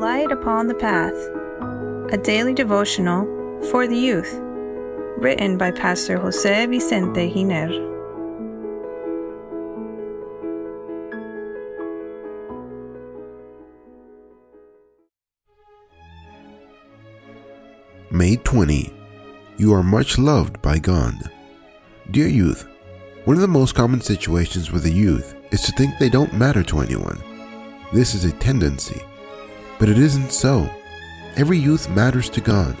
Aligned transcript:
Light 0.00 0.32
Upon 0.32 0.66
the 0.66 0.74
Path, 0.74 1.14
a 2.12 2.18
daily 2.20 2.52
devotional 2.52 3.24
for 3.70 3.86
the 3.86 3.96
youth, 3.96 4.40
written 5.18 5.56
by 5.56 5.70
Pastor 5.70 6.18
Jose 6.18 6.66
Vicente 6.66 7.32
Giner. 7.32 7.70
May 18.10 18.36
20. 18.36 18.92
You 19.58 19.74
are 19.74 19.84
much 19.84 20.18
loved 20.18 20.60
by 20.60 20.78
God. 20.78 21.14
Dear 22.10 22.26
youth, 22.26 22.68
one 23.26 23.36
of 23.36 23.42
the 23.42 23.48
most 23.48 23.76
common 23.76 24.00
situations 24.00 24.72
with 24.72 24.82
the 24.82 24.92
youth 24.92 25.36
is 25.52 25.62
to 25.62 25.72
think 25.72 25.94
they 25.98 26.10
don't 26.10 26.34
matter 26.34 26.64
to 26.64 26.80
anyone. 26.80 27.22
This 27.92 28.14
is 28.14 28.24
a 28.24 28.32
tendency, 28.32 29.00
but 29.78 29.88
it 29.88 29.98
isn't 29.98 30.32
so. 30.32 30.68
Every 31.36 31.58
youth 31.58 31.88
matters 31.90 32.30
to 32.30 32.40
God. 32.40 32.76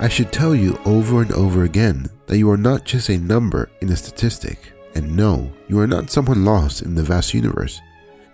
I 0.00 0.08
should 0.08 0.32
tell 0.32 0.54
you 0.54 0.78
over 0.84 1.22
and 1.22 1.32
over 1.32 1.64
again 1.64 2.10
that 2.26 2.38
you 2.38 2.50
are 2.50 2.56
not 2.56 2.84
just 2.84 3.08
a 3.08 3.18
number 3.18 3.70
in 3.80 3.90
a 3.90 3.96
statistic, 3.96 4.72
and 4.94 5.16
no, 5.16 5.52
you 5.68 5.78
are 5.78 5.86
not 5.86 6.10
someone 6.10 6.44
lost 6.44 6.82
in 6.82 6.94
the 6.94 7.02
vast 7.02 7.34
universe. 7.34 7.80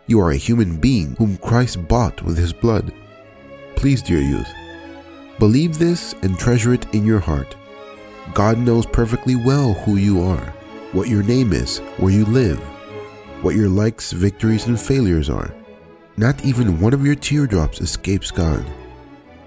You 0.06 0.20
are 0.20 0.30
a 0.30 0.36
human 0.36 0.76
being 0.76 1.14
whom 1.16 1.36
Christ 1.36 1.86
bought 1.88 2.22
with 2.22 2.38
his 2.38 2.52
blood. 2.52 2.92
Please, 3.76 4.02
dear 4.02 4.20
youth, 4.20 4.52
believe 5.38 5.78
this 5.78 6.14
and 6.22 6.38
treasure 6.38 6.74
it 6.74 6.92
in 6.94 7.04
your 7.04 7.20
heart. 7.20 7.56
God 8.34 8.58
knows 8.58 8.86
perfectly 8.86 9.36
well 9.36 9.74
who 9.74 9.96
you 9.96 10.22
are 10.22 10.54
what 10.92 11.08
your 11.08 11.22
name 11.22 11.52
is, 11.52 11.78
where 11.98 12.12
you 12.12 12.24
live, 12.24 12.58
what 13.42 13.54
your 13.54 13.68
likes, 13.68 14.12
victories, 14.12 14.66
and 14.66 14.80
failures 14.80 15.30
are. 15.30 15.54
Not 16.20 16.44
even 16.44 16.78
one 16.82 16.92
of 16.92 17.06
your 17.06 17.14
teardrops 17.14 17.80
escapes 17.80 18.30
God. 18.30 18.62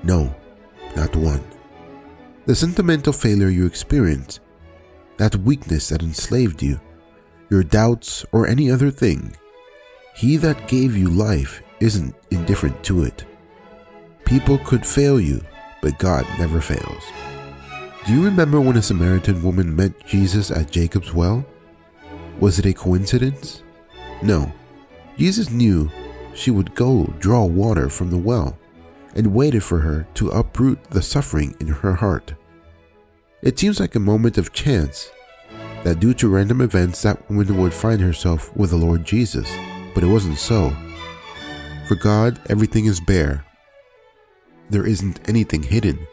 No, 0.01 0.33
not 0.95 1.15
one. 1.15 1.43
The 2.47 2.55
sentimental 2.55 3.13
failure 3.13 3.49
you 3.49 3.67
experience, 3.67 4.39
that 5.17 5.35
weakness 5.35 5.89
that 5.89 6.01
enslaved 6.01 6.63
you, 6.63 6.81
your 7.51 7.61
doubts, 7.61 8.25
or 8.31 8.47
any 8.47 8.71
other 8.71 8.89
thing, 8.89 9.35
He 10.15 10.35
that 10.37 10.67
gave 10.67 10.97
you 10.97 11.09
life 11.09 11.61
isn't 11.79 12.15
indifferent 12.31 12.83
to 12.85 13.03
it. 13.03 13.23
People 14.25 14.57
could 14.57 14.83
fail 14.83 15.21
you, 15.21 15.43
but 15.79 15.99
God 15.99 16.25
never 16.39 16.59
fails. 16.59 17.03
Do 18.07 18.13
you 18.13 18.25
remember 18.25 18.59
when 18.59 18.77
a 18.77 18.81
Samaritan 18.81 19.43
woman 19.43 19.75
met 19.75 20.07
Jesus 20.07 20.49
at 20.49 20.71
Jacob's 20.71 21.13
well? 21.13 21.45
Was 22.39 22.57
it 22.57 22.65
a 22.65 22.73
coincidence? 22.73 23.61
No. 24.23 24.51
Jesus 25.19 25.51
knew 25.51 25.91
she 26.33 26.51
would 26.51 26.75
go 26.75 27.05
draw 27.19 27.45
water 27.45 27.89
from 27.89 28.09
the 28.09 28.17
well 28.17 28.57
and 29.15 29.33
waited 29.33 29.63
for 29.63 29.79
her 29.79 30.07
to 30.15 30.29
uproot 30.29 30.83
the 30.85 31.01
suffering 31.01 31.55
in 31.59 31.67
her 31.67 31.93
heart. 31.93 32.33
It 33.41 33.59
seems 33.59 33.79
like 33.79 33.95
a 33.95 33.99
moment 33.99 34.37
of 34.37 34.53
chance 34.53 35.11
that 35.83 35.99
due 35.99 36.13
to 36.15 36.29
random 36.29 36.61
events 36.61 37.01
that 37.01 37.29
woman 37.29 37.57
would 37.57 37.73
find 37.73 38.01
herself 38.01 38.55
with 38.55 38.69
the 38.69 38.77
Lord 38.77 39.05
Jesus, 39.05 39.49
but 39.93 40.03
it 40.03 40.07
wasn't 40.07 40.37
so. 40.37 40.75
For 41.87 41.95
God, 41.95 42.39
everything 42.49 42.85
is 42.85 43.01
bare. 43.01 43.45
There 44.69 44.87
isn't 44.87 45.19
anything 45.27 45.61
hidden. 45.61 46.07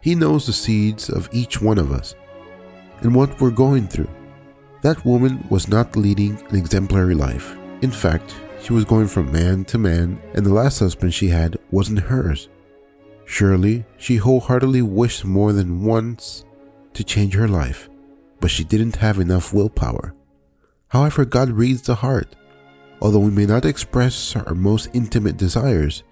He 0.00 0.14
knows 0.14 0.46
the 0.46 0.52
seeds 0.52 1.08
of 1.08 1.28
each 1.32 1.62
one 1.62 1.78
of 1.78 1.92
us 1.92 2.14
and 3.00 3.14
what 3.14 3.40
we're 3.40 3.50
going 3.50 3.86
through. 3.86 4.10
That 4.82 5.04
woman 5.04 5.46
was 5.48 5.68
not 5.68 5.96
leading 5.96 6.40
an 6.48 6.56
exemplary 6.56 7.14
life. 7.14 7.56
In 7.82 7.90
fact, 7.90 8.34
she 8.60 8.72
was 8.72 8.84
going 8.84 9.06
from 9.06 9.32
man 9.32 9.64
to 9.66 9.78
man, 9.78 10.20
and 10.34 10.44
the 10.44 10.52
last 10.52 10.78
husband 10.78 11.14
she 11.14 11.28
had 11.28 11.56
wasn't 11.70 12.00
hers. 12.00 12.48
Surely, 13.24 13.84
she 13.96 14.16
wholeheartedly 14.16 14.82
wished 14.82 15.24
more 15.24 15.52
than 15.52 15.84
once 15.84 16.44
to 16.94 17.04
change 17.04 17.34
her 17.34 17.48
life, 17.48 17.88
but 18.40 18.50
she 18.50 18.64
didn't 18.64 18.96
have 18.96 19.18
enough 19.18 19.52
willpower. 19.52 20.14
However, 20.88 21.24
God 21.24 21.50
reads 21.50 21.82
the 21.82 21.96
heart. 21.96 22.36
Although 23.00 23.18
we 23.20 23.30
may 23.30 23.46
not 23.46 23.64
express 23.64 24.34
our 24.36 24.54
most 24.54 24.88
intimate 24.94 25.36
desires, 25.36 26.02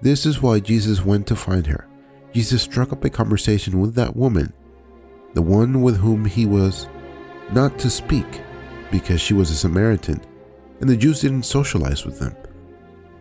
this 0.00 0.24
is 0.24 0.40
why 0.40 0.60
Jesus 0.60 1.04
went 1.04 1.26
to 1.26 1.36
find 1.36 1.66
her. 1.66 1.88
Jesus 2.32 2.62
struck 2.62 2.92
up 2.92 3.04
a 3.04 3.10
conversation 3.10 3.80
with 3.80 3.94
that 3.94 4.14
woman, 4.14 4.52
the 5.34 5.42
one 5.42 5.82
with 5.82 5.96
whom 5.96 6.24
he 6.24 6.46
was 6.46 6.86
not 7.52 7.78
to 7.80 7.90
speak 7.90 8.42
because 8.90 9.20
she 9.20 9.34
was 9.34 9.50
a 9.50 9.56
Samaritan, 9.56 10.20
and 10.80 10.88
the 10.88 10.96
Jews 10.96 11.20
didn't 11.20 11.44
socialize 11.44 12.04
with 12.04 12.18
them. 12.18 12.36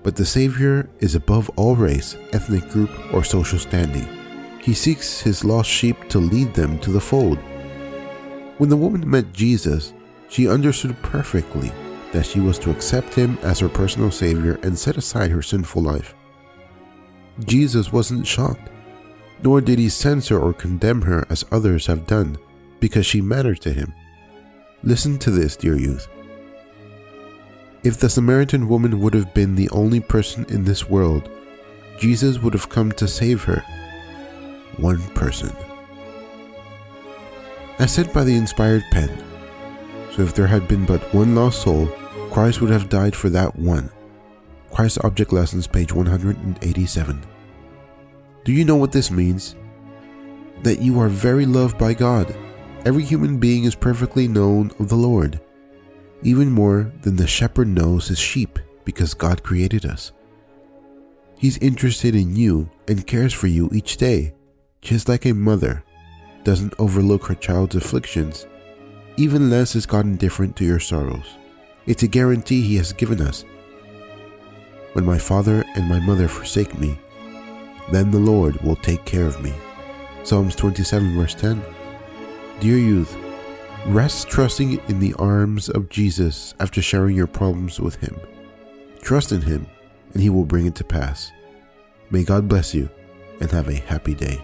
But 0.03 0.15
the 0.15 0.25
Savior 0.25 0.89
is 0.99 1.15
above 1.15 1.49
all 1.55 1.75
race, 1.75 2.15
ethnic 2.33 2.69
group, 2.69 2.91
or 3.13 3.23
social 3.23 3.59
standing. 3.59 4.07
He 4.61 4.73
seeks 4.73 5.21
his 5.21 5.43
lost 5.43 5.69
sheep 5.69 6.09
to 6.09 6.19
lead 6.19 6.53
them 6.53 6.79
to 6.79 6.91
the 6.91 7.01
fold. 7.01 7.37
When 8.57 8.69
the 8.69 8.77
woman 8.77 9.09
met 9.09 9.33
Jesus, 9.33 9.93
she 10.29 10.47
understood 10.49 11.01
perfectly 11.01 11.71
that 12.11 12.25
she 12.25 12.39
was 12.39 12.57
to 12.59 12.71
accept 12.71 13.13
him 13.13 13.37
as 13.41 13.59
her 13.59 13.69
personal 13.69 14.11
Savior 14.11 14.59
and 14.63 14.77
set 14.77 14.97
aside 14.97 15.31
her 15.31 15.41
sinful 15.41 15.81
life. 15.81 16.15
Jesus 17.45 17.91
wasn't 17.91 18.25
shocked 18.25 18.69
nor 19.43 19.61
did 19.61 19.79
he 19.79 19.89
censor 19.89 20.39
or 20.39 20.53
condemn 20.53 21.01
her 21.01 21.25
as 21.29 21.45
others 21.51 21.85
have 21.85 22.07
done, 22.07 22.37
because 22.79 23.05
she 23.05 23.21
mattered 23.21 23.61
to 23.61 23.73
him. 23.73 23.93
Listen 24.83 25.17
to 25.19 25.31
this, 25.31 25.55
dear 25.55 25.77
youth. 25.77 26.07
If 27.87 27.99
the 27.99 28.09
Samaritan 28.09 28.67
woman 28.67 28.99
would 28.99 29.13
have 29.13 29.33
been 29.33 29.55
the 29.55 29.69
only 29.69 30.01
person 30.01 30.45
in 30.49 30.65
this 30.65 30.89
world, 30.89 31.29
Jesus 31.97 32.37
would 32.37 32.53
have 32.53 32.67
come 32.67 32.91
to 32.91 33.07
save 33.07 33.43
her. 33.45 33.63
One 34.75 35.01
person. 35.15 35.55
As 37.79 37.93
said 37.93 38.11
by 38.11 38.25
the 38.25 38.35
inspired 38.35 38.83
pen, 38.91 39.23
so 40.11 40.21
if 40.21 40.35
there 40.35 40.47
had 40.47 40.67
been 40.67 40.85
but 40.85 41.01
one 41.13 41.33
lost 41.33 41.61
soul, 41.61 41.87
Christ 42.29 42.59
would 42.59 42.71
have 42.71 42.89
died 42.89 43.15
for 43.15 43.29
that 43.29 43.55
one. 43.55 43.89
Christ 44.69 44.97
Object 45.05 45.31
Lessons, 45.31 45.65
page 45.65 45.93
187. 45.93 47.23
Do 48.43 48.51
you 48.51 48.65
know 48.65 48.75
what 48.75 48.91
this 48.91 49.09
means? 49.09 49.55
That 50.63 50.81
you 50.81 50.99
are 50.99 51.07
very 51.07 51.45
loved 51.45 51.77
by 51.77 51.93
God. 51.93 52.35
Every 52.83 53.05
human 53.05 53.37
being 53.37 53.63
is 53.63 53.75
perfectly 53.75 54.27
known 54.27 54.71
of 54.77 54.89
the 54.89 54.97
Lord, 54.97 55.39
even 56.23 56.51
more 56.51 56.91
than 57.01 57.15
the 57.15 57.27
shepherd 57.27 57.67
knows 57.67 58.07
his 58.07 58.19
sheep 58.19 58.59
because 58.85 59.13
God 59.13 59.43
created 59.43 59.85
us. 59.85 60.11
He's 61.37 61.57
interested 61.59 62.15
in 62.15 62.35
you 62.35 62.69
and 62.87 63.05
cares 63.05 63.33
for 63.33 63.47
you 63.47 63.69
each 63.71 63.97
day, 63.97 64.33
just 64.81 65.07
like 65.07 65.25
a 65.25 65.33
mother 65.33 65.83
doesn't 66.43 66.73
overlook 66.79 67.25
her 67.25 67.35
child's 67.35 67.75
afflictions. 67.75 68.47
Even 69.17 69.49
less 69.49 69.75
is 69.75 69.85
God 69.85 70.05
indifferent 70.05 70.55
to 70.55 70.65
your 70.65 70.79
sorrows. 70.79 71.35
It's 71.85 72.03
a 72.03 72.07
guarantee 72.07 72.61
He 72.61 72.77
has 72.77 72.93
given 72.93 73.21
us. 73.21 73.43
When 74.93 75.05
my 75.05 75.17
father 75.17 75.63
and 75.75 75.87
my 75.87 75.99
mother 75.99 76.27
forsake 76.27 76.77
me, 76.79 76.97
then 77.91 78.11
the 78.11 78.17
Lord 78.17 78.61
will 78.61 78.77
take 78.77 79.05
care 79.05 79.25
of 79.25 79.41
me. 79.41 79.53
Psalms 80.23 80.55
27, 80.55 81.15
verse 81.15 81.35
10. 81.35 81.61
Dear 82.59 82.77
youth, 82.77 83.15
rest 83.87 84.27
trusting 84.27 84.81
in 84.89 84.99
the 84.99 85.13
arms 85.13 85.69
of 85.69 85.89
Jesus 85.89 86.53
after 86.59 86.81
sharing 86.81 87.15
your 87.15 87.27
problems 87.27 87.79
with 87.79 87.95
Him. 87.95 88.19
Trust 89.01 89.31
in 89.31 89.41
Him, 89.41 89.65
and 90.13 90.21
He 90.21 90.29
will 90.29 90.45
bring 90.45 90.65
it 90.65 90.75
to 90.75 90.83
pass. 90.83 91.31
May 92.09 92.23
God 92.23 92.47
bless 92.47 92.75
you, 92.75 92.89
and 93.39 93.49
have 93.51 93.69
a 93.69 93.75
happy 93.75 94.13
day. 94.13 94.41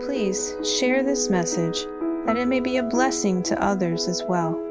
Please 0.00 0.54
share 0.78 1.02
this 1.04 1.30
message 1.30 1.84
that 2.26 2.36
it 2.36 2.46
may 2.46 2.60
be 2.60 2.78
a 2.78 2.82
blessing 2.82 3.42
to 3.44 3.62
others 3.62 4.08
as 4.08 4.22
well. 4.28 4.69